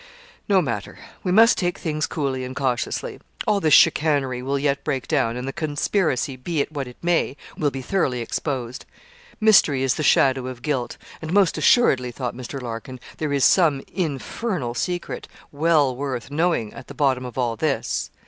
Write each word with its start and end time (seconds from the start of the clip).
No 0.49 0.63
matter! 0.63 0.97
We 1.23 1.31
must 1.31 1.59
take 1.59 1.77
things 1.77 2.07
coolly 2.07 2.43
and 2.43 2.55
cautiously. 2.55 3.19
All 3.45 3.59
this 3.59 3.75
chicanery 3.75 4.41
will 4.41 4.57
yet 4.57 4.83
break 4.83 5.07
down, 5.07 5.37
and 5.37 5.47
the 5.47 5.53
conspiracy, 5.53 6.35
be 6.37 6.59
it 6.59 6.71
what 6.71 6.87
it 6.87 6.97
may, 7.03 7.37
will 7.55 7.69
be 7.69 7.83
thoroughly 7.83 8.19
exposed. 8.19 8.87
Mystery 9.39 9.83
is 9.83 9.93
the 9.93 10.01
shadow 10.01 10.47
of 10.47 10.63
guilt; 10.63 10.97
and, 11.21 11.31
most 11.31 11.55
assuredly, 11.55 12.11
thought 12.11 12.33
Mr. 12.35 12.59
Larkin, 12.59 12.99
there 13.19 13.31
is 13.31 13.45
some 13.45 13.83
infernal 13.93 14.73
secret, 14.73 15.27
well 15.51 15.95
worth 15.95 16.31
knowing, 16.31 16.73
at 16.73 16.87
the 16.87 16.95
bottom 16.95 17.23
of 17.23 17.37
all 17.37 17.55
this. 17.55 18.09